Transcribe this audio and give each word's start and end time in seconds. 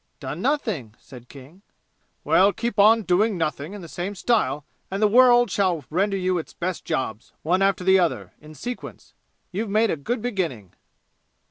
"Done 0.19 0.41
nothing," 0.41 0.95
said 0.97 1.29
King. 1.29 1.61
"Well, 2.23 2.53
keep 2.53 2.79
on 2.79 3.03
doing 3.03 3.37
nothing 3.37 3.73
in 3.73 3.81
the 3.83 3.87
same 3.87 4.15
style 4.15 4.65
and 4.89 4.99
the 4.99 5.07
world 5.07 5.51
shall 5.51 5.85
render 5.91 6.17
you 6.17 6.39
its 6.39 6.53
best 6.53 6.85
jobs, 6.85 7.33
one 7.43 7.61
after 7.61 7.83
the 7.83 7.99
other, 7.99 8.33
in 8.41 8.55
sequence! 8.55 9.13
You've 9.51 9.69
made 9.69 9.91
a 9.91 9.97
good 9.97 10.23
beginning!" 10.23 10.73